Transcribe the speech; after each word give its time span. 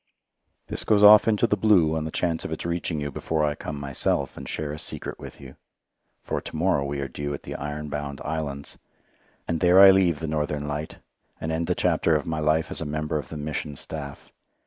This 0.65 0.83
goes 0.83 1.03
off 1.03 1.27
into 1.27 1.45
the 1.45 1.55
blue 1.55 1.95
on 1.95 2.05
the 2.05 2.09
chance 2.09 2.43
of 2.43 2.51
its 2.51 2.65
reaching 2.65 2.99
you 2.99 3.11
before 3.11 3.45
I 3.45 3.53
come 3.53 3.79
myself 3.79 4.35
and 4.35 4.49
share 4.49 4.71
a 4.71 4.79
secret 4.79 5.19
with 5.19 5.39
you; 5.39 5.57
for 6.23 6.41
to 6.41 6.55
morrow 6.55 6.83
we 6.83 6.99
are 7.01 7.07
due 7.07 7.35
at 7.35 7.43
the 7.43 7.53
Iron 7.53 7.87
Bound 7.87 8.19
Islands, 8.25 8.79
and 9.47 9.59
there 9.59 9.79
I 9.79 9.91
leave 9.91 10.19
the 10.19 10.25
Northern 10.25 10.67
Light, 10.67 10.97
and 11.39 11.51
end 11.51 11.67
the 11.67 11.75
chapter 11.75 12.15
of 12.15 12.25
my 12.25 12.39
life 12.39 12.71
as 12.71 12.81
a 12.81 12.83
member 12.85 13.19
of 13.19 13.29
the 13.29 13.37
Mission 13.37 13.75
staff. 13.75 14.31